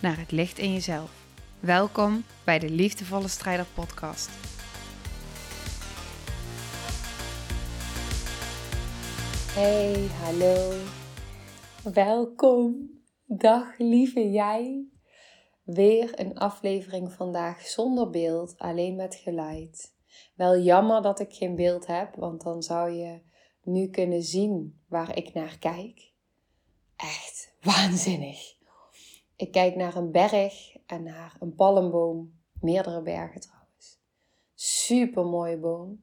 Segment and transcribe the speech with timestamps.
[0.00, 1.10] naar het licht in jezelf.
[1.60, 4.30] Welkom bij de Liefdevolle Strijder Podcast.
[9.52, 10.72] Hey, hallo.
[11.94, 12.90] Welkom.
[13.26, 14.84] Dag lieve jij.
[15.62, 19.94] Weer een aflevering vandaag zonder beeld, alleen met geluid.
[20.34, 23.20] Wel jammer dat ik geen beeld heb, want dan zou je
[23.62, 26.12] nu kunnen zien waar ik naar kijk.
[26.96, 28.58] Echt waanzinnig.
[29.40, 32.38] Ik kijk naar een berg en naar een palmboom.
[32.60, 34.00] Meerdere bergen trouwens.
[34.54, 36.02] Super mooie boom.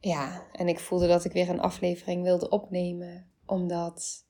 [0.00, 3.30] Ja, en ik voelde dat ik weer een aflevering wilde opnemen.
[3.46, 4.26] Omdat,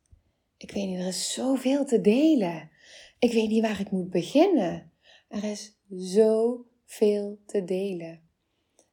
[0.57, 2.71] ik weet niet, er is zoveel te delen.
[3.19, 4.93] Ik weet niet waar ik moet beginnen.
[5.29, 8.29] Er is zoveel te delen.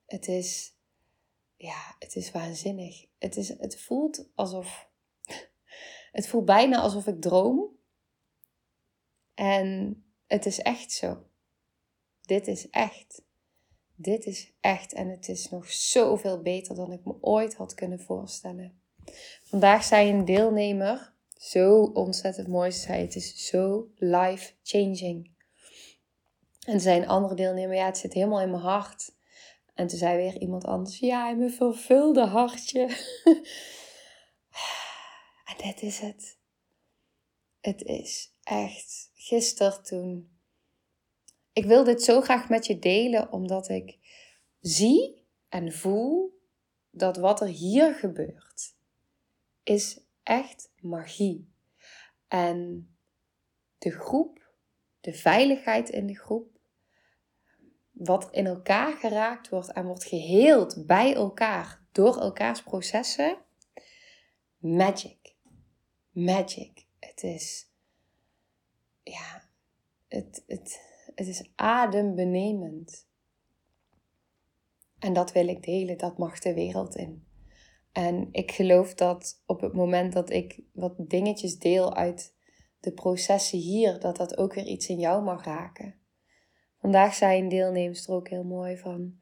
[0.05, 0.75] Het is,
[1.55, 3.05] ja, het is waanzinnig.
[3.17, 4.93] Het, is, het voelt alsof
[6.15, 7.69] het voelt bijna alsof ik droom.
[9.33, 11.23] En het is echt zo.
[12.21, 13.21] Dit is echt.
[13.95, 14.93] Dit is echt.
[14.93, 18.81] En het is nog zoveel beter dan ik me ooit had kunnen voorstellen.
[19.43, 25.31] Vandaag zei een deelnemer, zo ontzettend mooi, zei het is zo life changing.
[26.65, 29.13] En zei een andere deelnemer, ja, het zit helemaal in mijn hart.
[29.73, 32.89] En toen zei weer iemand anders, ja, in mijn vervulde hartje.
[35.57, 36.37] Dit is het.
[37.59, 40.29] Het is echt gisteren toen.
[41.53, 43.97] Ik wil dit zo graag met je delen, omdat ik
[44.59, 46.39] zie en voel
[46.89, 48.75] dat wat er hier gebeurt,
[49.63, 51.53] is echt magie.
[52.27, 52.89] En
[53.77, 54.51] de groep,
[55.01, 56.59] de veiligheid in de groep,
[57.91, 63.37] wat in elkaar geraakt wordt en wordt geheeld bij elkaar door elkaars processen,
[64.57, 65.24] magic
[66.15, 66.85] magic.
[66.99, 67.71] Het is,
[69.03, 69.43] ja,
[70.07, 70.81] het, het,
[71.15, 73.07] het is adembenemend.
[74.99, 77.27] En dat wil ik delen, dat mag de wereld in.
[77.91, 82.35] En ik geloof dat op het moment dat ik wat dingetjes deel uit
[82.79, 85.95] de processen hier, dat dat ook weer iets in jou mag raken.
[86.77, 89.19] Vandaag zei een deelnemster ook heel mooi van,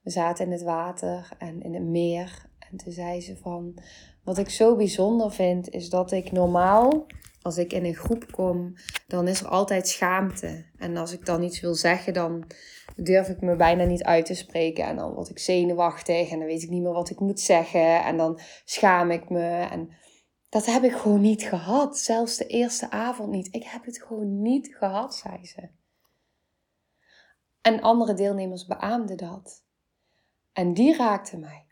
[0.00, 2.50] we zaten in het water en in het meer.
[2.58, 3.78] En toen zei ze van,
[4.26, 7.06] wat ik zo bijzonder vind, is dat ik normaal,
[7.42, 8.74] als ik in een groep kom,
[9.06, 10.64] dan is er altijd schaamte.
[10.76, 12.44] En als ik dan iets wil zeggen, dan
[12.96, 14.84] durf ik me bijna niet uit te spreken.
[14.84, 18.04] En dan word ik zenuwachtig en dan weet ik niet meer wat ik moet zeggen.
[18.04, 19.48] En dan schaam ik me.
[19.48, 19.90] En
[20.48, 21.98] dat heb ik gewoon niet gehad.
[21.98, 23.54] Zelfs de eerste avond niet.
[23.54, 25.68] Ik heb het gewoon niet gehad, zei ze.
[27.60, 29.64] En andere deelnemers beaamden dat.
[30.52, 31.65] En die raakte mij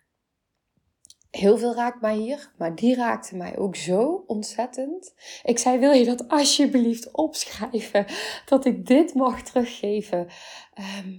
[1.36, 5.14] heel veel raakt mij hier, maar die raakte mij ook zo ontzettend.
[5.42, 8.06] Ik zei: Wil je dat alsjeblieft opschrijven?
[8.46, 10.26] Dat ik dit mag teruggeven.
[10.74, 11.12] Ehm,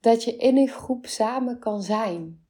[0.00, 2.48] dat je in een groep samen kan zijn.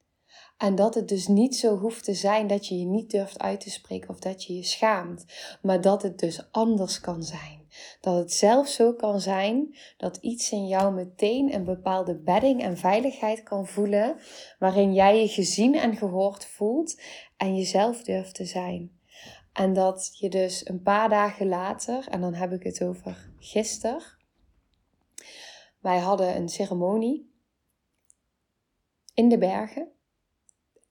[0.59, 3.61] En dat het dus niet zo hoeft te zijn dat je je niet durft uit
[3.61, 5.25] te spreken of dat je je schaamt,
[5.63, 7.60] maar dat het dus anders kan zijn.
[8.01, 12.77] Dat het zelfs zo kan zijn dat iets in jou meteen een bepaalde bedding en
[12.77, 14.17] veiligheid kan voelen,
[14.59, 17.01] waarin jij je gezien en gehoord voelt
[17.37, 18.99] en jezelf durft te zijn.
[19.53, 24.03] En dat je dus een paar dagen later, en dan heb ik het over gisteren,
[25.81, 27.33] wij hadden een ceremonie
[29.15, 29.93] in de bergen.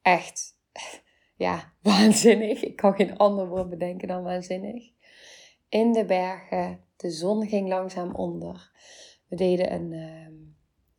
[0.01, 0.57] Echt,
[1.35, 2.63] ja, waanzinnig.
[2.63, 4.97] Ik kan geen ander woord bedenken dan waanzinnig
[5.69, 6.83] in de bergen.
[6.95, 8.71] De zon ging langzaam onder.
[9.27, 10.27] We deden een uh,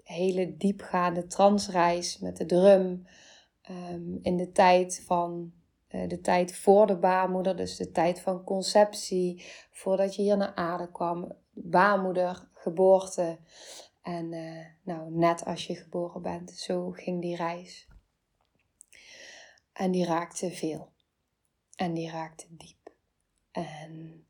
[0.05, 3.06] hele diepgaande transreis met de drum.
[3.70, 5.52] Um, in de tijd van
[5.88, 10.55] uh, de tijd voor de baarmoeder, dus de tijd van conceptie, voordat je hier naar
[10.55, 13.38] aarde kwam, baarmoeder, geboorte.
[14.02, 17.88] En uh, nou, net als je geboren bent, zo ging die reis.
[19.72, 20.93] En die raakte veel.
[21.76, 22.93] En die raakte diep.
[23.50, 24.25] En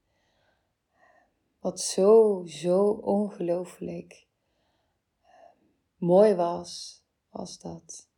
[1.60, 4.26] wat zo, zo ongelooflijk
[5.96, 8.08] mooi was, was dat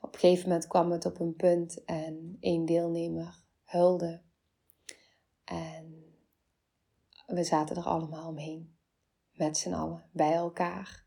[0.00, 4.20] op een gegeven moment kwam het op een punt en één deelnemer huilde.
[5.44, 6.14] En
[7.26, 8.74] we zaten er allemaal omheen.
[9.32, 11.04] Met z'n allen, bij elkaar.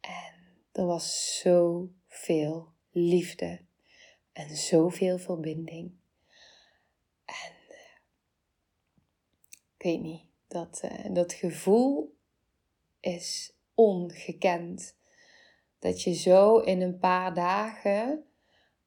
[0.00, 0.34] En
[0.72, 3.60] er was zoveel liefde
[4.32, 5.94] en zoveel verbinding.
[7.24, 7.52] En
[9.76, 12.16] ik weet niet, dat, uh, dat gevoel
[13.00, 14.96] is ongekend.
[15.78, 18.24] Dat je zo in een paar dagen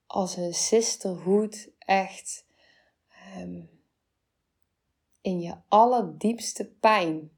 [0.06, 2.46] als een sisterhood echt
[3.38, 3.70] um,
[5.22, 7.38] in je allerdiepste pijn,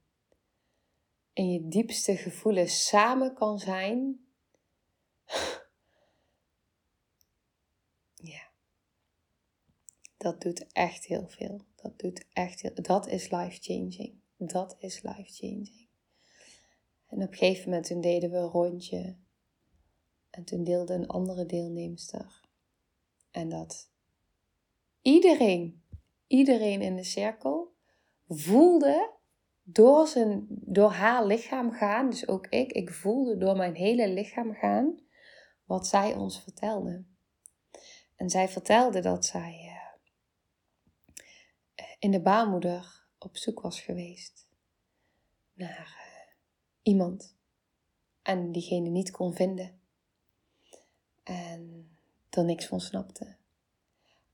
[1.34, 4.26] in je diepste gevoelens samen kan zijn.
[8.16, 8.50] ja,
[10.22, 11.62] dat doet echt heel veel.
[11.76, 14.14] Dat doet echt heel, dat is life changing.
[14.38, 15.88] Dat is life changing.
[17.08, 19.16] En op een gegeven moment toen deden we een rondje.
[20.30, 22.42] En toen deelde een andere deelnemster.
[23.32, 23.90] En dat
[25.02, 25.84] iedereen,
[26.28, 27.74] iedereen in de cirkel
[28.28, 29.12] voelde
[29.64, 34.54] door, zijn, door haar lichaam gaan, dus ook ik, ik voelde door mijn hele lichaam
[34.54, 35.00] gaan
[35.66, 37.04] wat zij ons vertelde.
[38.16, 39.81] En zij vertelde dat zij uh,
[42.02, 44.48] in de baarmoeder op zoek was geweest
[45.54, 46.34] naar uh,
[46.82, 47.36] iemand
[48.22, 49.80] en diegene niet kon vinden.
[51.24, 51.92] En
[52.30, 53.36] er niks van snapte.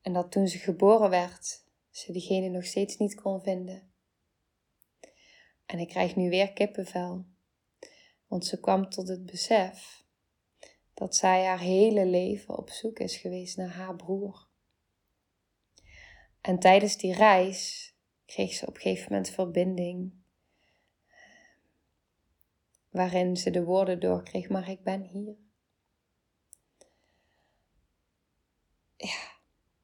[0.01, 3.91] En dat toen ze geboren werd, ze diegene nog steeds niet kon vinden.
[5.65, 7.25] En ik krijg nu weer kippenvel.
[8.27, 10.03] Want ze kwam tot het besef
[10.93, 14.46] dat zij haar hele leven op zoek is geweest naar haar broer.
[16.47, 17.93] En tijdens die reis
[18.25, 20.11] kreeg ze op een gegeven moment verbinding.
[22.89, 25.35] Waarin ze de woorden doorkreeg, maar ik ben hier.
[28.95, 29.31] Ja,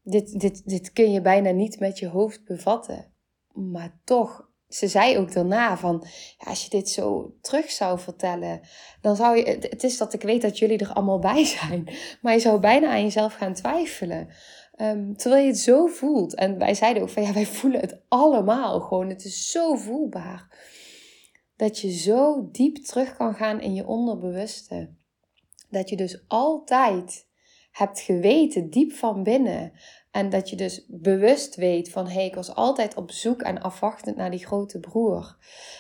[0.02, 3.14] dit, dit, dit kun je bijna niet met je hoofd bevatten.
[3.54, 6.06] Maar toch ze zei ook daarna van,
[6.38, 8.62] ja, als je dit zo terug zou vertellen,
[9.02, 11.90] dan zou je, het is dat ik weet dat jullie er allemaal bij zijn,
[12.22, 14.30] maar je zou bijna aan jezelf gaan twijfelen.
[14.82, 16.36] Um, terwijl je het zo voelt.
[16.36, 19.10] En wij zeiden ook van, ja, wij voelen het allemaal gewoon.
[19.10, 20.58] Het is zo voelbaar.
[21.56, 24.94] Dat je zo diep terug kan gaan in je onderbewuste.
[25.70, 27.28] Dat je dus altijd
[27.72, 29.74] hebt geweten, diep van binnen,
[30.14, 33.62] en dat je dus bewust weet van hé, hey, ik was altijd op zoek en
[33.62, 35.38] afwachtend naar die grote broer.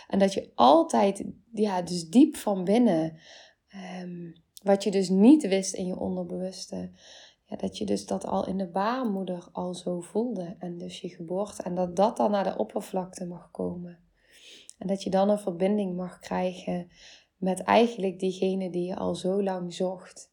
[0.07, 3.17] En dat je altijd, ja, dus diep van binnen,
[3.67, 4.31] ehm,
[4.63, 6.91] wat je dus niet wist in je onderbewuste,
[7.59, 10.55] dat je dus dat al in de baarmoeder al zo voelde.
[10.59, 11.63] En dus je geboorte.
[11.63, 13.99] En dat dat dan naar de oppervlakte mag komen.
[14.77, 16.91] En dat je dan een verbinding mag krijgen
[17.37, 20.31] met eigenlijk diegene die je al zo lang zocht.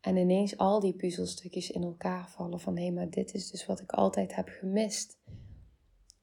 [0.00, 3.80] En ineens al die puzzelstukjes in elkaar vallen van hé, maar dit is dus wat
[3.80, 5.18] ik altijd heb gemist.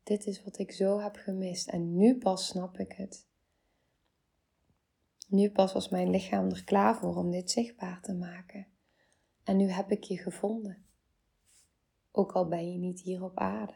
[0.04, 1.70] Dit is wat ik zo heb gemist.
[1.70, 3.28] En nu pas snap ik het.
[5.28, 8.68] Nu pas was mijn lichaam er klaar voor om dit zichtbaar te maken.
[9.50, 10.86] En nu heb ik je gevonden.
[12.12, 13.74] Ook al ben je niet hier op aarde.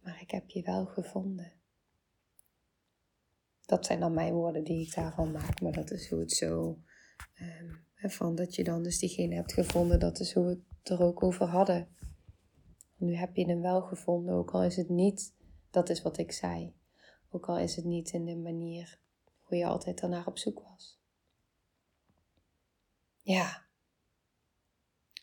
[0.00, 1.52] Maar ik heb je wel gevonden.
[3.66, 5.60] Dat zijn dan mijn woorden die ik daarvan maak.
[5.60, 6.78] Maar dat is hoe het zo
[7.34, 11.02] ehm, van dat je dan dus diegene hebt gevonden, dat is hoe we het er
[11.02, 11.96] ook over hadden.
[12.96, 15.34] Nu heb je hem wel gevonden, ook al is het niet,
[15.70, 16.74] dat is wat ik zei.
[17.30, 19.00] Ook al is het niet in de manier
[19.40, 21.00] hoe je altijd ernaar op zoek was.
[23.22, 23.68] Ja,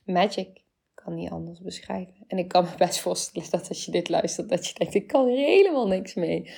[0.08, 2.24] magic kan niet anders beschrijven.
[2.28, 5.08] En ik kan me best voorstellen dat als je dit luistert, dat je denkt, ik
[5.08, 6.52] kan er helemaal niks mee.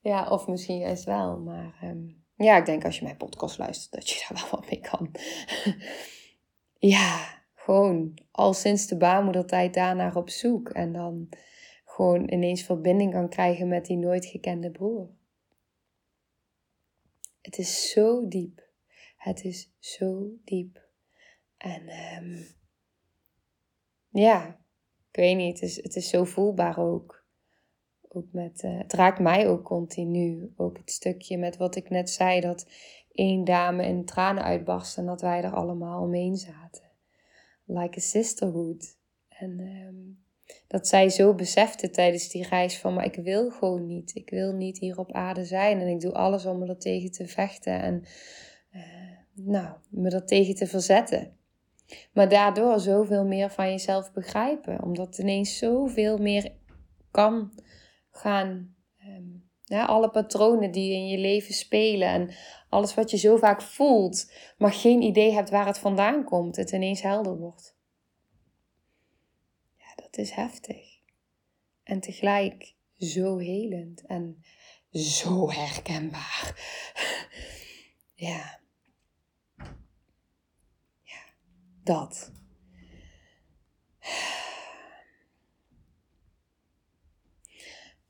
[0.00, 3.92] Ja, of misschien juist wel, maar ehm, ja, ik denk als je mijn podcast luistert
[3.92, 5.10] dat je daar wel wat mee kan.
[6.94, 10.68] ja, gewoon al sinds de baarmoedertijd daarnaar op zoek.
[10.68, 11.28] En dan
[11.84, 15.08] gewoon ineens verbinding kan krijgen met die nooit gekende broer.
[17.40, 18.62] Het is zo diep.
[19.16, 20.82] Het is zo diep.
[21.56, 21.88] En
[22.22, 22.46] um,
[24.20, 24.46] ja,
[25.10, 27.24] ik weet niet, het is, het is zo voelbaar ook
[28.14, 30.52] ook met, uh, het raakt mij ook continu.
[30.56, 32.66] Ook het stukje met wat ik net zei, dat
[33.12, 36.82] één dame in tranen uitbarst en dat wij er allemaal omheen zaten.
[37.64, 38.96] Like a sisterhood.
[39.28, 40.22] En um,
[40.66, 44.14] dat zij zo besefte tijdens die reis van, maar ik wil gewoon niet.
[44.14, 47.10] Ik wil niet hier op aarde zijn en ik doe alles om me er tegen
[47.10, 48.04] te vechten en
[48.72, 48.82] uh,
[49.32, 51.36] nou, me er tegen te verzetten.
[52.12, 56.52] Maar daardoor zoveel meer van jezelf begrijpen, omdat ineens zoveel meer
[57.10, 57.52] kan
[58.10, 58.74] gaan.
[59.64, 62.34] Ja, alle patronen die in je leven spelen en
[62.68, 66.70] alles wat je zo vaak voelt, maar geen idee hebt waar het vandaan komt, het
[66.70, 67.76] ineens helder wordt.
[69.76, 71.00] Ja, dat is heftig.
[71.82, 74.44] En tegelijk zo helend en
[74.90, 76.52] zo herkenbaar.
[78.16, 78.60] Ja,
[81.84, 82.32] dat.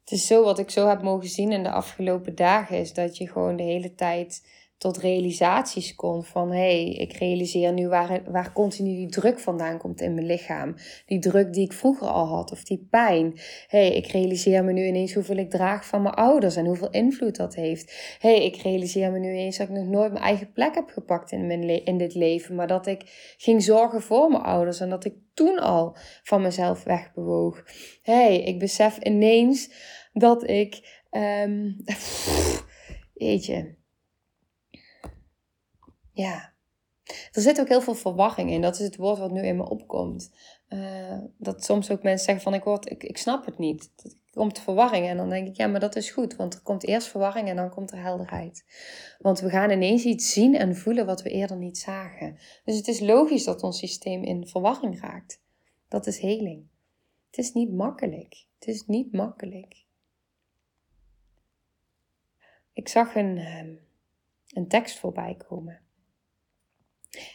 [0.00, 3.16] Het is zo wat ik zo heb mogen zien in de afgelopen dagen, is dat
[3.16, 8.22] je gewoon de hele tijd tot realisaties kon van hé, hey, ik realiseer nu waar,
[8.30, 10.74] waar continu die druk vandaan komt in mijn lichaam.
[11.06, 13.32] Die druk die ik vroeger al had of die pijn.
[13.66, 16.90] Hé, hey, ik realiseer me nu ineens hoeveel ik draag van mijn ouders en hoeveel
[16.90, 18.16] invloed dat heeft.
[18.18, 20.88] Hé, hey, ik realiseer me nu ineens dat ik nog nooit mijn eigen plek heb
[20.88, 24.90] gepakt in, mijn in dit leven, maar dat ik ging zorgen voor mijn ouders en
[24.90, 27.62] dat ik toen al van mezelf wegbewoog.
[28.02, 29.70] Hé, hey, ik besef ineens
[30.12, 31.02] dat ik,
[31.44, 31.76] um,
[33.14, 33.74] weet je,
[36.14, 36.52] ja.
[37.32, 38.60] Er zit ook heel veel verwachting in.
[38.60, 40.32] Dat is het woord wat nu in me opkomt.
[40.68, 43.90] Uh, dat soms ook mensen zeggen van ik, word, ik, ik snap het niet.
[43.96, 46.36] Er komt verwarring en dan denk ik ja, maar dat is goed.
[46.36, 48.64] Want er komt eerst verwarring en dan komt er helderheid.
[49.18, 52.38] Want we gaan ineens iets zien en voelen wat we eerder niet zagen.
[52.64, 55.42] Dus het is logisch dat ons systeem in verwarring raakt.
[55.88, 56.66] Dat is heling.
[57.30, 58.46] Het is niet makkelijk.
[58.58, 59.84] Het is niet makkelijk.
[62.72, 63.74] Ik zag een, ehm,
[64.48, 65.83] een tekst voorbij komen.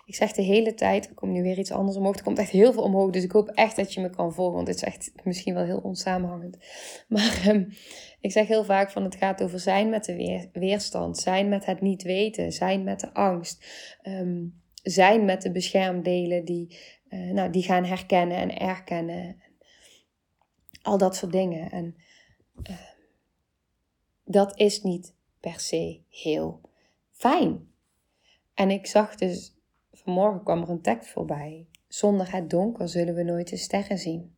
[0.06, 2.16] Ik zeg de hele tijd, er komt nu weer iets anders omhoog.
[2.16, 3.12] Er komt echt heel veel omhoog.
[3.12, 4.56] Dus ik hoop echt dat je me kan volgen.
[4.56, 6.58] Want het is echt misschien wel heel onsamenhangend.
[7.08, 7.68] Maar um,
[8.22, 11.18] ik zeg heel vaak van het gaat over zijn met de weer, weerstand.
[11.18, 12.52] Zijn met het niet weten.
[12.52, 13.66] Zijn met de angst.
[14.04, 16.78] Um, zijn met de beschermdelen die,
[17.10, 19.42] uh, nou, die gaan herkennen en erkennen.
[20.82, 21.72] Al dat soort dingen.
[21.72, 21.96] En
[22.70, 22.76] uh,
[24.26, 26.62] dat is niet per se heel
[27.12, 27.68] fijn.
[28.54, 29.59] En ik zag dus
[30.10, 31.68] Vanmorgen kwam er een tekst voorbij.
[31.88, 34.36] Zonder het donker zullen we nooit de sterren zien.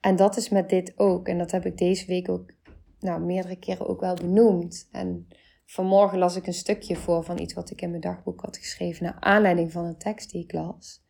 [0.00, 1.28] En dat is met dit ook.
[1.28, 2.52] En dat heb ik deze week ook
[3.00, 4.88] nou, meerdere keren ook wel benoemd.
[4.92, 5.28] En
[5.64, 9.04] vanmorgen las ik een stukje voor van iets wat ik in mijn dagboek had geschreven.
[9.04, 11.02] Naar aanleiding van een tekst die ik las.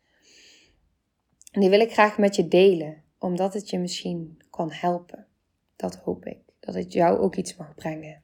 [1.51, 3.03] En die wil ik graag met je delen.
[3.19, 5.27] Omdat het je misschien kan helpen.
[5.75, 6.39] Dat hoop ik.
[6.59, 8.21] Dat het jou ook iets mag brengen.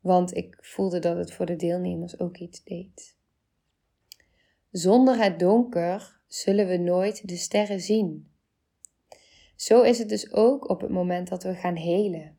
[0.00, 3.20] Want ik voelde dat het voor de deelnemers ook iets deed.
[4.72, 8.30] Zonder het donker zullen we nooit de sterren zien.
[9.56, 12.38] Zo is het dus ook op het moment dat we gaan helen.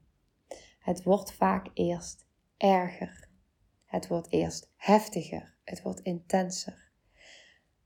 [0.79, 2.25] Het wordt vaak eerst
[2.57, 3.29] erger.
[3.85, 5.55] Het wordt eerst heftiger.
[5.63, 6.91] Het wordt intenser.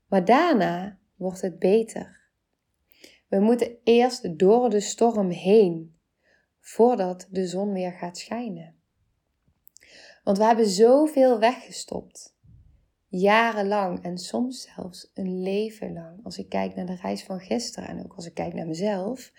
[0.06, 2.20] Maar daarna wordt het beter.
[3.28, 5.98] We moeten eerst door de storm heen
[6.60, 8.76] voordat de zon weer gaat schijnen.
[10.24, 12.36] Want we hebben zoveel weggestopt
[13.08, 16.24] jarenlang en soms zelfs een leven lang.
[16.24, 19.32] Als ik kijk naar de reis van gisteren en ook als ik kijk naar mezelf,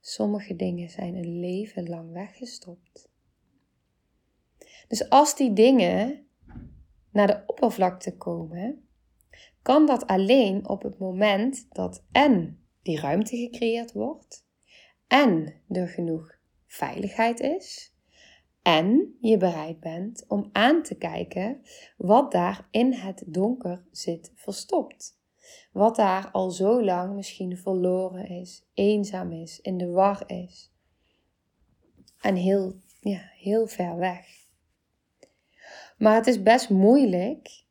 [0.00, 3.08] sommige dingen zijn een leven lang weggestopt.
[4.88, 6.26] Dus als die dingen
[7.10, 8.88] naar de oppervlakte komen,
[9.62, 14.46] kan dat alleen op het moment dat en die ruimte gecreëerd wordt
[15.06, 17.96] en er genoeg veiligheid is
[18.62, 21.62] en je bereid bent om aan te kijken
[21.96, 25.16] wat daar in het donker zit verstopt.
[25.72, 30.72] Wat daar al zo lang misschien verloren is, eenzaam is, in de war is.
[32.20, 34.46] En heel, ja, heel ver weg.
[35.98, 37.64] Maar het is best moeilijk.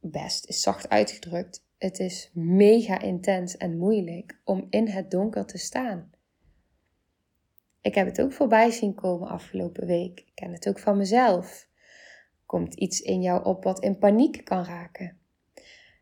[0.00, 1.64] Best is zacht uitgedrukt.
[1.78, 6.10] Het is mega intens en moeilijk om in het donker te staan.
[7.80, 10.20] Ik heb het ook voorbij zien komen afgelopen week.
[10.20, 11.68] Ik ken het ook van mezelf.
[12.46, 15.18] Komt iets in jou op wat in paniek kan raken.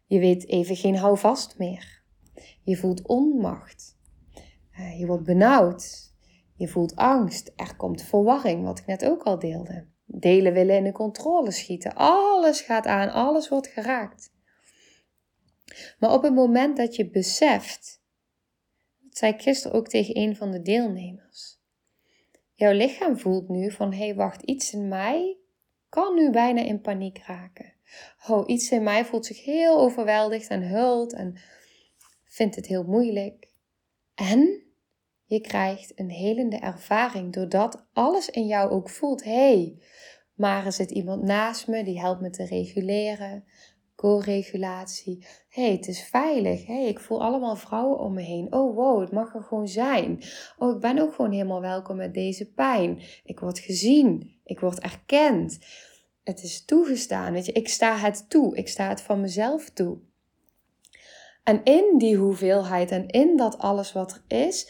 [0.07, 2.03] Je weet even geen houvast meer.
[2.63, 3.97] Je voelt onmacht.
[4.73, 6.13] Eh, je wordt benauwd.
[6.57, 7.53] Je voelt angst.
[7.57, 9.87] Er komt verwarring, wat ik net ook al deelde.
[10.05, 11.95] Delen willen in de controle schieten.
[11.95, 14.33] Alles gaat aan, alles wordt geraakt.
[15.99, 18.03] Maar op het moment dat je beseft,
[19.01, 21.58] dat zei ik gisteren ook tegen een van de deelnemers,
[22.59, 25.37] Jouw lichaam voelt nu van hé hey, wacht, iets in mij
[25.89, 27.73] kan nu bijna in paniek raken.
[28.29, 31.37] Oh, iets in mij voelt zich heel overweldigd en hult en
[32.25, 33.49] vindt het heel moeilijk.
[34.15, 34.63] En
[35.25, 39.83] je krijgt een helende ervaring doordat alles in jou ook voelt: hé, hey,
[40.35, 43.45] maar er zit iemand naast me die helpt me te reguleren
[43.99, 45.27] co-regulatie.
[45.49, 46.67] hey, het is veilig.
[46.67, 48.53] hey, ik voel allemaal vrouwen om me heen.
[48.53, 50.23] Oh, wow, het mag er gewoon zijn.
[50.59, 53.03] Oh, ik ben ook gewoon helemaal welkom met deze pijn.
[53.25, 54.41] Ik word gezien.
[54.45, 55.59] Ik word erkend.
[56.25, 57.33] Het is toegestaan.
[57.33, 58.57] Weet je, ik sta het toe.
[58.57, 59.99] Ik sta het van mezelf toe.
[61.45, 64.69] En in die hoeveelheid en in dat alles wat er is,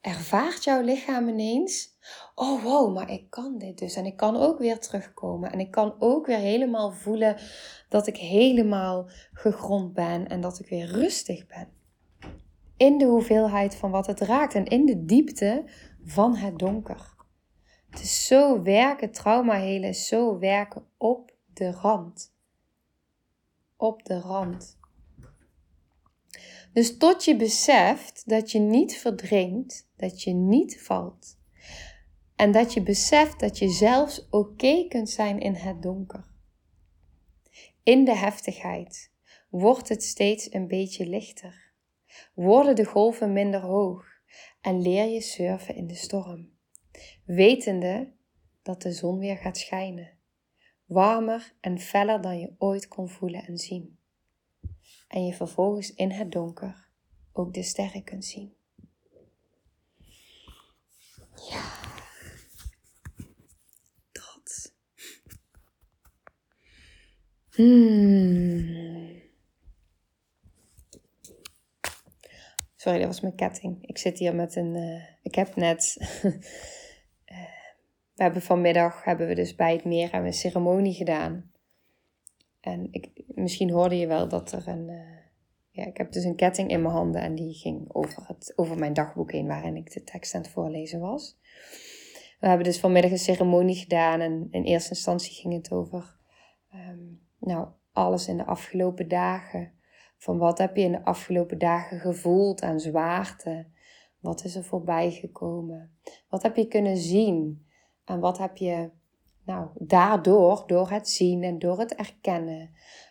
[0.00, 1.96] ervaart jouw lichaam ineens,
[2.34, 3.96] oh wow, maar ik kan dit dus.
[3.96, 5.52] En ik kan ook weer terugkomen.
[5.52, 7.36] En ik kan ook weer helemaal voelen
[7.88, 11.68] dat ik helemaal gegrond ben en dat ik weer rustig ben.
[12.76, 15.64] In de hoeveelheid van wat het raakt en in de diepte
[16.04, 17.14] van het donker.
[17.90, 22.34] Het is zo werken, trauma helen, zo werken op de rand.
[23.76, 24.78] Op de rand.
[26.72, 31.38] Dus tot je beseft dat je niet verdrinkt, dat je niet valt.
[32.40, 36.24] En dat je beseft dat je zelfs oké kunt zijn in het donker.
[37.82, 39.12] In de heftigheid
[39.48, 41.72] wordt het steeds een beetje lichter.
[42.34, 44.06] Worden de golven minder hoog
[44.60, 46.50] en leer je surfen in de storm.
[47.24, 48.12] Wetende
[48.62, 50.18] dat de zon weer gaat schijnen.
[50.84, 53.98] Warmer en feller dan je ooit kon voelen en zien
[55.10, 56.88] en je vervolgens in het donker
[57.32, 58.54] ook de sterren kunt zien.
[61.50, 61.88] Ja,
[64.12, 64.74] dat.
[67.60, 69.20] Hmm.
[72.76, 73.86] Sorry, dat was mijn ketting.
[73.86, 74.74] Ik zit hier met een.
[74.74, 75.96] Uh, ik heb net.
[75.98, 76.22] uh,
[78.16, 81.50] we hebben vanmiddag hebben we dus bij het meer een ceremonie gedaan.
[82.60, 84.88] En ik, misschien hoorde je wel dat er een.
[84.88, 85.18] Uh,
[85.70, 88.78] ja, ik heb dus een ketting in mijn handen en die ging over, het, over
[88.78, 91.38] mijn dagboek heen waarin ik de tekst aan het voorlezen was.
[92.38, 96.18] We hebben dus vanmiddag een ceremonie gedaan en in eerste instantie ging het over.
[96.74, 99.72] Um, nou, alles in de afgelopen dagen.
[100.16, 103.66] Van wat heb je in de afgelopen dagen gevoeld aan zwaarte?
[104.20, 105.98] Wat is er voorbij gekomen?
[106.28, 107.66] Wat heb je kunnen zien?
[108.04, 108.90] En wat heb je
[109.44, 112.70] nou, daardoor, door het zien en door het erkennen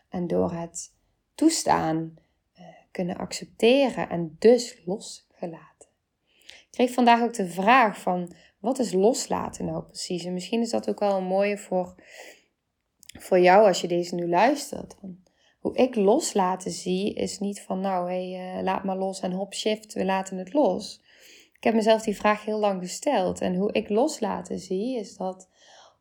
[0.10, 0.96] en door het
[1.36, 2.14] toestaan,
[2.60, 5.90] uh, kunnen accepteren en dus losgelaten.
[6.38, 10.26] Ik kreeg vandaag ook de vraag van, wat is loslaten nou precies?
[10.26, 11.96] En misschien is dat ook wel een mooie voor,
[13.18, 14.96] voor jou als je deze nu luistert.
[15.60, 19.54] Hoe ik loslaten zie, is niet van, nou, hey, uh, laat maar los en hop,
[19.54, 21.02] shift, we laten het los.
[21.54, 23.42] Ik heb mezelf die vraag heel lang gesteld.
[23.42, 25.50] En hoe ik loslaten zie, is dat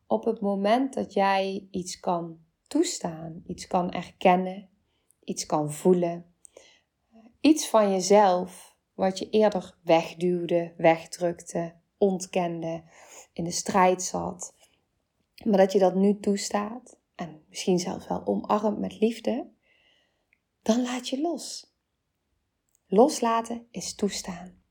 [0.07, 4.69] op het moment dat jij iets kan toestaan, iets kan erkennen,
[5.23, 6.25] iets kan voelen,
[7.41, 12.83] iets van jezelf wat je eerder wegduwde, wegdrukte, ontkende,
[13.33, 14.53] in de strijd zat,
[15.43, 19.47] maar dat je dat nu toestaat en misschien zelfs wel omarmt met liefde,
[20.61, 21.73] dan laat je los.
[22.87, 24.61] Loslaten is toestaan.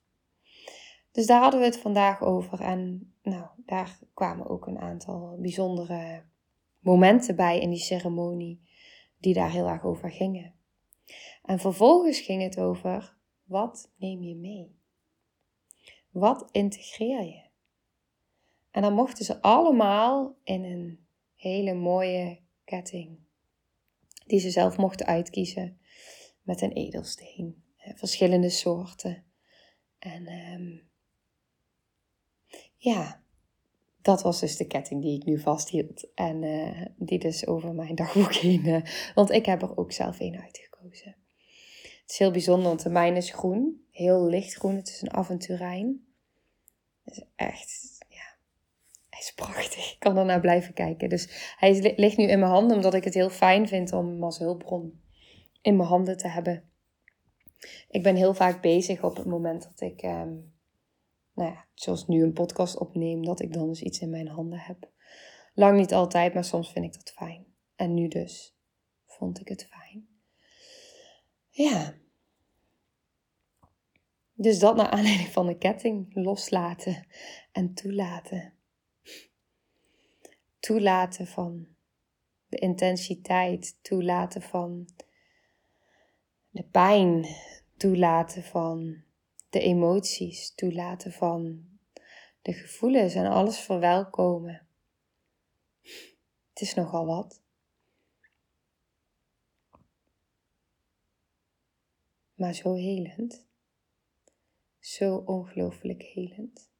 [1.12, 2.61] Dus daar hadden we het vandaag over.
[2.61, 6.24] En nou, daar kwamen ook een aantal bijzondere
[6.78, 8.62] momenten bij in die ceremonie,
[9.18, 10.54] die daar heel erg over gingen.
[11.42, 14.76] En vervolgens ging het over: wat neem je mee?
[16.11, 17.46] Wat integreer je?
[18.70, 21.08] En dan mochten ze allemaal in een
[21.38, 23.18] hele mooie ketting,
[24.27, 25.81] die ze zelf mochten uitkiezen,
[26.42, 29.24] met een edelsteen, verschillende soorten.
[29.98, 30.88] En um,
[32.77, 33.22] ja,
[34.03, 36.09] dat was dus de ketting die ik nu vasthield.
[36.14, 38.66] En uh, die dus over mijn dagboek heen.
[38.66, 38.83] Uh,
[39.14, 41.16] want ik heb er ook zelf een uitgekozen.
[42.03, 43.87] Het is heel bijzonder, want de mijne is groen.
[43.90, 44.77] Heel lichtgroen.
[44.77, 46.07] Het is een avonturijn.
[47.05, 47.98] Het is echt,
[49.18, 49.92] hij is prachtig.
[49.92, 51.09] Ik kan naar blijven kijken.
[51.09, 54.24] Dus hij ligt nu in mijn handen, omdat ik het heel fijn vind om hem
[54.24, 55.02] als hulpbron
[55.61, 56.70] in mijn handen te hebben.
[57.88, 60.02] Ik ben heel vaak bezig op het moment dat ik...
[60.02, 60.57] Um,
[61.35, 64.59] nou ja, zoals nu een podcast opneem, dat ik dan dus iets in mijn handen
[64.59, 64.90] heb.
[65.54, 67.46] Lang niet altijd, maar soms vind ik dat fijn.
[67.76, 68.57] En nu dus
[69.07, 70.09] vond ik het fijn.
[71.48, 71.94] Ja.
[74.33, 77.07] Dus dat naar aanleiding van de ketting loslaten
[77.52, 78.58] en toelaten.
[80.61, 81.68] Toelaten van
[82.49, 84.88] de intensiteit, toelaten van
[86.51, 87.27] de pijn,
[87.77, 89.03] toelaten van
[89.51, 91.68] de emoties toelaten van
[92.42, 94.66] de gevoelens en alles verwelkomen.
[96.49, 97.42] Het is nogal wat.
[102.35, 103.47] Maar zo helend.
[104.79, 106.71] Zo ongelooflijk helend.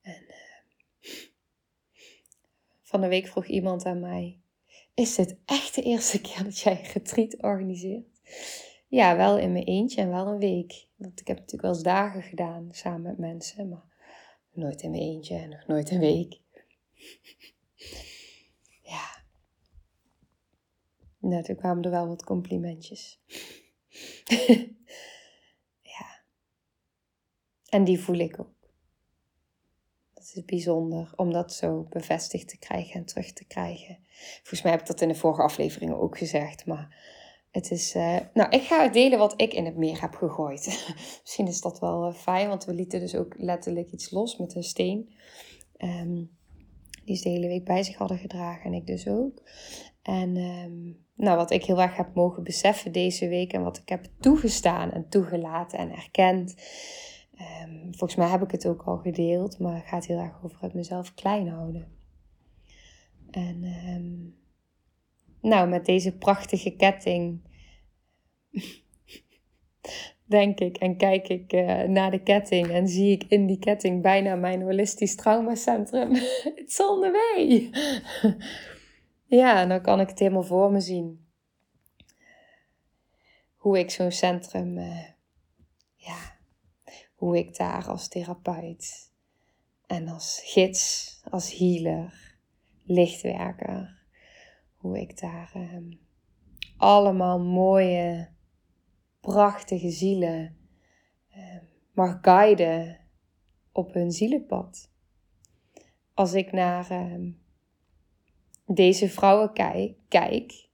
[0.00, 0.51] En uh,
[2.92, 4.40] van de week vroeg iemand aan mij:
[4.94, 8.20] Is dit echt de eerste keer dat jij een retreat organiseert?
[8.88, 10.86] Ja, wel in mijn eentje en wel een week.
[10.96, 13.84] Want ik heb natuurlijk wel eens dagen gedaan samen met mensen, maar
[14.52, 16.40] nooit in mijn eentje en nog nooit een week.
[18.92, 19.22] ja.
[21.18, 23.20] Nou, toen kwamen er wel wat complimentjes.
[25.96, 26.22] ja.
[27.68, 28.61] En die voel ik ook.
[30.34, 33.98] Dat is bijzonder om dat zo bevestigd te krijgen en terug te krijgen.
[34.36, 36.96] Volgens mij heb ik dat in de vorige afleveringen ook gezegd, maar
[37.50, 37.94] het is.
[37.94, 40.64] Uh, nou, ik ga delen wat ik in het meer heb gegooid.
[41.22, 44.54] Misschien is dat wel uh, fijn, want we lieten dus ook letterlijk iets los met
[44.54, 45.14] een steen.
[45.78, 46.30] Um,
[47.04, 49.42] die ze de hele week bij zich hadden gedragen en ik dus ook.
[50.02, 53.88] En um, nou, wat ik heel erg heb mogen beseffen deze week en wat ik
[53.88, 56.54] heb toegestaan en toegelaten en erkend.
[57.40, 60.62] Um, volgens mij heb ik het ook al gedeeld, maar het gaat heel erg over
[60.62, 61.96] het mezelf klein houden.
[63.30, 64.36] En um,
[65.40, 67.40] nou, met deze prachtige ketting
[70.24, 74.02] denk ik en kijk ik uh, naar de ketting en zie ik in die ketting
[74.02, 76.14] bijna mijn holistisch traumacentrum.
[76.60, 78.36] It's on the
[79.40, 81.26] ja, dan kan ik het helemaal voor me zien.
[83.56, 85.04] Hoe ik zo'n centrum, uh,
[85.94, 86.31] ja,
[87.22, 89.12] hoe ik daar als therapeut
[89.86, 92.36] en als gids, als healer,
[92.82, 94.02] lichtwerker,
[94.76, 96.00] hoe ik daar um,
[96.76, 98.28] allemaal mooie,
[99.20, 100.56] prachtige zielen
[101.36, 101.56] uh,
[101.92, 103.00] mag guiden
[103.72, 104.90] op hun zielenpad.
[106.14, 107.32] Als ik naar uh,
[108.66, 110.68] deze vrouwen kijk, kijk,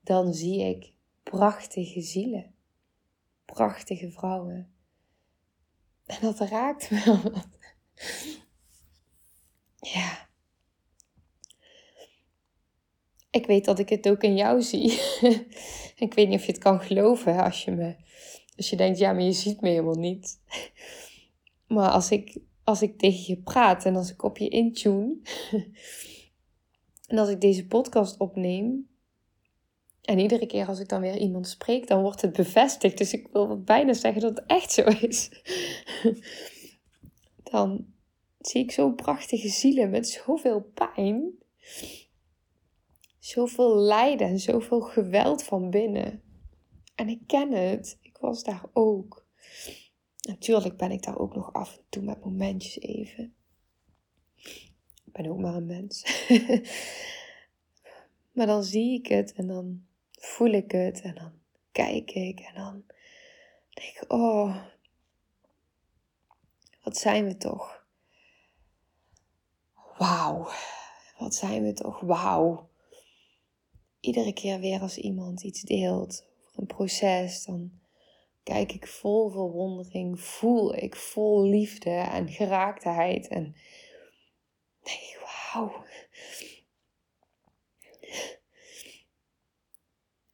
[0.00, 0.92] dan zie ik
[1.22, 2.53] prachtige zielen,
[3.54, 4.72] prachtige vrouwen.
[6.06, 7.32] En dat raakt me wel.
[9.94, 10.24] ja.
[13.34, 15.00] ik weet dat ik het ook in jou zie.
[16.04, 17.96] ik weet niet of je het kan geloven als je me.
[18.56, 20.40] Als je denkt, ja, maar je ziet me helemaal niet.
[21.74, 25.16] maar als ik, als ik tegen je praat en als ik op je intune.
[27.06, 28.88] en als ik deze podcast opneem.
[30.04, 32.98] En iedere keer als ik dan weer iemand spreek, dan wordt het bevestigd.
[32.98, 35.30] Dus ik wil bijna zeggen dat het echt zo is.
[37.50, 37.86] dan
[38.38, 41.42] zie ik zo'n prachtige zielen met zoveel pijn
[43.24, 46.22] zoveel lijden en zoveel geweld van binnen.
[46.94, 47.98] En ik ken het.
[48.00, 49.26] Ik was daar ook.
[50.20, 53.34] Natuurlijk ben ik daar ook nog af en toe met momentjes even.
[55.04, 56.28] Ik ben ook maar een mens.
[58.34, 59.84] maar dan zie ik het en dan
[60.24, 61.32] voel ik het en dan
[61.72, 62.84] kijk ik en dan
[63.70, 64.56] denk ik, oh,
[66.82, 67.86] wat zijn we toch?
[69.98, 70.48] Wauw,
[71.18, 72.00] wat zijn we toch?
[72.00, 72.68] Wauw
[74.04, 77.72] iedere keer weer als iemand iets deelt over een proces, dan
[78.42, 83.42] kijk ik vol verwondering, voel ik vol liefde en geraaktheid en
[84.82, 85.18] denk ik,
[85.52, 85.84] wauw.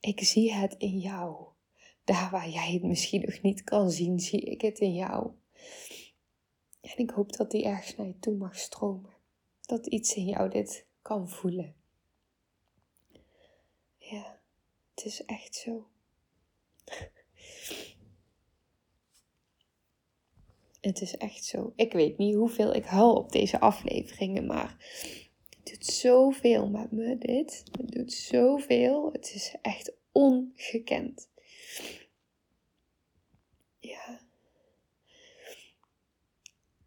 [0.00, 1.46] Ik zie het in jou.
[2.04, 5.30] Daar waar jij het misschien nog niet kan zien, zie ik het in jou.
[6.80, 9.10] En ik hoop dat die ergens naar je toe mag stromen.
[9.60, 11.74] Dat iets in jou dit kan voelen.
[13.96, 14.40] Ja,
[14.94, 15.86] het is echt zo.
[20.80, 21.72] Het is echt zo.
[21.76, 24.76] Ik weet niet hoeveel ik huil op deze afleveringen, maar
[25.70, 27.64] doet zoveel met me, dit.
[27.72, 29.12] Het doet zoveel.
[29.12, 31.28] Het is echt ongekend.
[33.78, 34.20] Ja.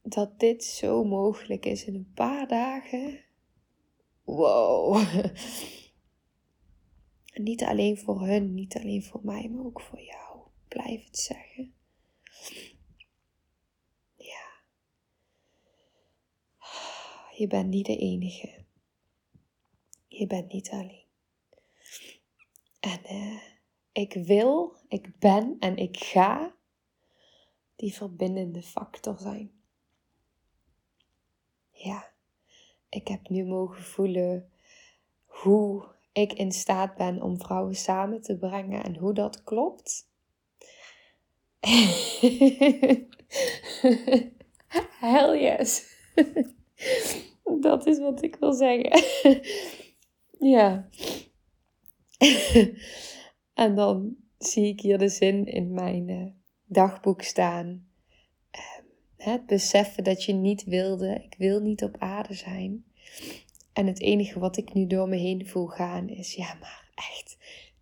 [0.02, 3.20] Dat dit zo mogelijk is in een paar dagen.
[4.24, 5.02] Wow.
[7.34, 10.40] Niet alleen voor hun, niet alleen voor mij, maar ook voor jou.
[10.68, 11.74] Blijf het zeggen.
[14.16, 14.50] Ja.
[17.36, 18.63] Je bent niet de enige.
[20.16, 21.04] Je bent niet alleen.
[22.80, 23.42] En uh,
[23.92, 26.56] ik wil, ik ben en ik ga
[27.76, 29.52] die verbindende factor zijn.
[31.72, 32.12] Ja,
[32.90, 34.52] ik heb nu mogen voelen
[35.26, 40.12] hoe ik in staat ben om vrouwen samen te brengen en hoe dat klopt.
[45.00, 45.98] Hell yes.
[47.62, 48.92] dat is wat ik wil zeggen.
[50.44, 50.90] Ja.
[53.64, 56.26] en dan zie ik hier de zin in mijn uh,
[56.66, 57.88] dagboek staan.
[58.56, 58.62] Uh,
[59.18, 62.86] het beseffen dat je niet wilde, ik wil niet op aarde zijn.
[63.74, 67.38] En het enige wat ik nu door me heen voel gaan is, ja, maar echt,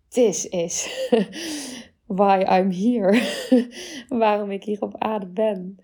[0.08, 1.08] this is
[2.06, 3.22] why I'm here.
[4.08, 5.76] Waarom ik hier op aarde ben.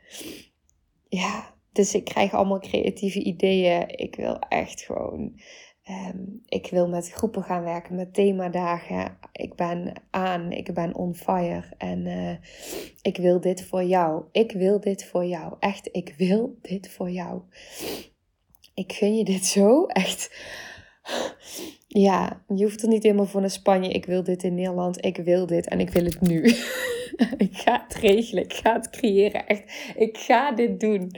[1.09, 3.89] Ja, dus ik krijg allemaal creatieve ideeën.
[3.89, 5.41] Ik wil echt gewoon
[5.89, 9.19] Ehm, ik wil met groepen gaan werken, met themadagen.
[9.33, 11.65] Ik ben aan, ik ben on fire.
[11.79, 12.37] En eh,
[13.03, 14.25] ik wil dit voor jou.
[14.33, 15.57] Ik wil dit voor jou.
[15.59, 17.43] Echt, ik wil dit voor jou.
[18.75, 19.87] Ik gun je dit zo.
[19.87, 20.31] Echt.
[22.01, 23.91] Ja, je hoeft er niet helemaal voor naar Spanje.
[23.91, 25.05] Ik wil dit in Nederland.
[25.05, 26.43] Ik wil dit en ik wil het nu.
[27.47, 28.45] ik ga het regelen.
[28.45, 29.47] Ik ga het creëren.
[29.47, 31.11] Echt, ik ga dit doen.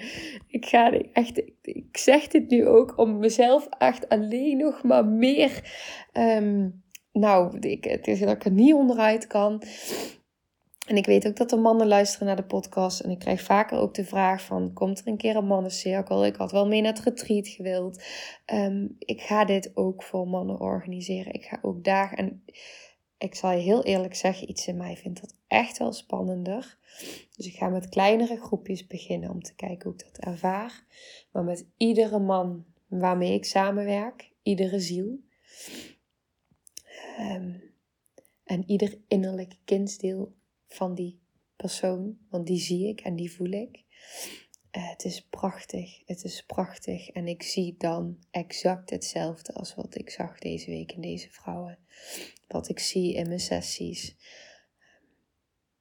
[0.46, 5.60] Ik ga echt, ik zeg dit nu ook om mezelf echt alleen nog maar meer.
[6.12, 6.68] Ehm,
[7.12, 9.62] nou, ik, het is dat ik er niet onderuit kan.
[10.90, 13.00] En ik weet ook dat er mannen luisteren naar de podcast.
[13.00, 16.26] En ik krijg vaker ook de vraag van, komt er een keer een mannencirkel?
[16.26, 18.02] Ik had wel mee naar het retreat gewild.
[18.44, 21.32] Ehm, ik ga dit ook voor mannen organiseren.
[21.32, 22.16] Ik ga ook dagen...
[22.16, 22.44] En
[23.18, 26.78] ik zal je heel eerlijk zeggen, iets in mij vindt dat echt wel spannender.
[27.36, 30.84] Dus ik ga met kleinere groepjes beginnen om te kijken hoe ik dat ervaar.
[31.32, 35.20] Maar met iedere man waarmee ik samenwerk, iedere ziel.
[37.16, 37.52] Ehm,
[38.44, 40.38] en ieder innerlijk kindsdeel
[40.74, 41.20] van die
[41.56, 43.84] persoon, want die zie ik en die voel ik.
[44.76, 47.08] Uh, het is prachtig, het is prachtig.
[47.08, 51.78] En ik zie dan exact hetzelfde als wat ik zag deze week in deze vrouwen.
[52.48, 54.16] Wat ik zie in mijn sessies.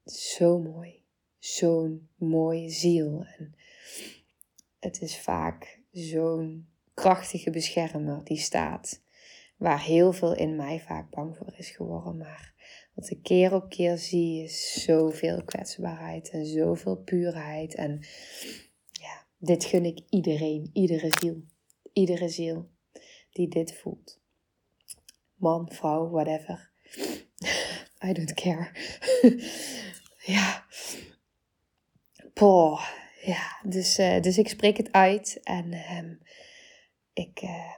[0.06, 1.04] Zo mooi.
[1.38, 3.26] Zo'n mooie ziel.
[3.38, 3.56] En
[4.80, 9.02] het is vaak zo'n krachtige beschermer die staat.
[9.58, 12.18] Waar heel veel in mij vaak bang voor is geworden.
[12.18, 12.54] Maar
[13.00, 17.76] wat ik keer op keer zie is zoveel kwetsbaarheid en zoveel puurheid.
[17.76, 18.00] En
[18.92, 21.44] ja, dit gun ik iedereen, iedere ziel.
[21.94, 22.70] Iedere ziel
[23.32, 24.20] die dit voelt.
[25.36, 26.72] Man, vrouw, whatever.
[28.08, 28.72] I don't care.
[30.36, 30.66] ja.
[32.34, 32.82] Poh.
[33.22, 36.20] Ja, dus, uh, dus ik spreek het uit en um,
[37.14, 37.74] ik, uh,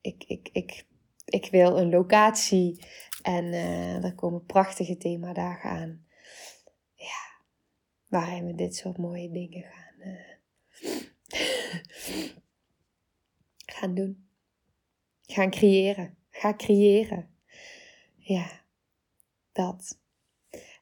[0.00, 0.84] ik, ik, ik,
[1.24, 2.84] ik wil een locatie
[3.22, 6.06] en uh, er komen prachtige themadagen aan.
[6.94, 7.42] Ja,
[8.08, 10.16] waarin we dit soort mooie dingen gaan,
[13.76, 14.28] gaan doen.
[15.26, 16.16] Gaan creëren.
[16.30, 17.34] Ga creëren.
[18.16, 18.64] Ja,
[19.52, 19.98] dat.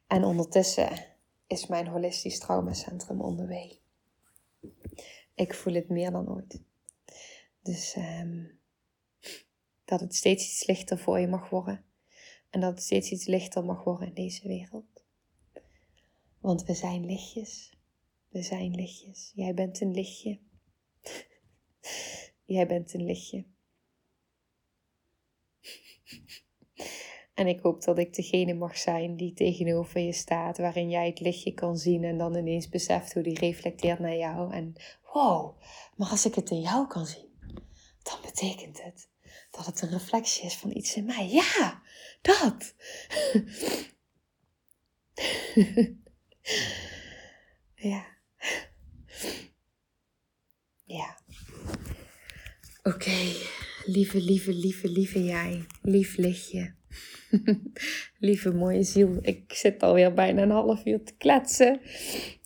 [0.06, 1.06] En ondertussen
[1.46, 3.78] is mijn holistisch traumacentrum onderweg.
[5.34, 6.62] Ik voel het meer dan ooit.
[7.62, 8.58] Dus um,
[9.84, 11.84] dat het steeds iets lichter voor je mag worden.
[12.50, 15.04] En dat het steeds iets lichter mag worden in deze wereld.
[16.40, 17.72] Want we zijn lichtjes.
[18.28, 19.32] We zijn lichtjes.
[19.34, 20.38] Jij bent een lichtje.
[22.44, 23.44] Jij bent een lichtje.
[27.34, 31.20] En ik hoop dat ik degene mag zijn die tegenover je staat, waarin jij het
[31.20, 34.52] lichtje kan zien en dan ineens beseft hoe die reflecteert naar jou.
[34.52, 34.72] En
[35.12, 35.60] wow,
[35.96, 37.30] maar als ik het in jou kan zien,
[38.02, 39.08] dan betekent het
[39.50, 41.28] dat het een reflectie is van iets in mij.
[41.28, 41.82] Ja,
[42.20, 42.74] dat.
[47.74, 48.06] ja.
[50.84, 51.18] Ja.
[52.82, 53.32] Oké,
[53.84, 55.66] lieve, lieve, lieve, lieve jij.
[55.82, 56.74] Lief lichtje.
[58.18, 59.18] lieve mooie ziel.
[59.20, 61.80] Ik zit alweer bijna een half uur te kletsen.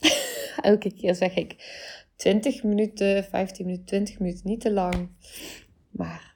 [0.63, 1.57] Elke keer zeg ik
[2.17, 5.09] 20 minuten, 15 minuten, 20 minuten, niet te lang.
[5.91, 6.32] Maar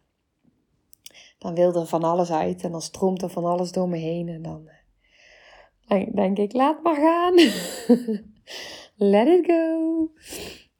[1.46, 4.28] dan wil er van alles uit en dan stroomt er van alles door me heen.
[4.28, 4.70] En dan
[6.14, 7.34] denk ik, laat maar gaan.
[9.12, 10.10] Let it go.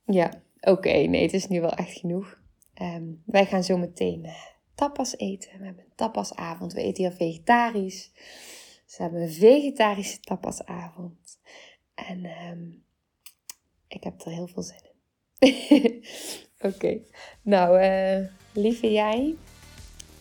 [0.05, 2.41] Ja, oké, nee, het is nu wel echt genoeg.
[2.83, 4.33] Um, wij gaan zo meteen uh,
[4.75, 5.59] tapas eten.
[5.59, 6.73] We hebben een tapasavond.
[6.73, 8.13] We eten hier vegetarisch.
[8.87, 11.39] Ze hebben een vegetarische tapasavond.
[11.95, 12.85] En um,
[13.89, 14.81] ik heb er heel veel zin
[15.39, 16.05] in.
[16.71, 17.01] oké,
[17.43, 19.35] nou, uh, lieve jij,